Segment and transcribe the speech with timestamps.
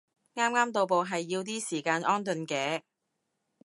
[0.33, 2.81] 啱啱到埗係要啲時間安頓嘅